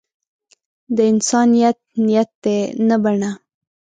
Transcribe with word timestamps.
د 0.95 0.97
انسان 1.11 1.47
نیت 1.55 1.77
نیت 2.05 2.29
دی 2.43 2.57
نه 2.87 2.95
بڼه. 3.03 3.31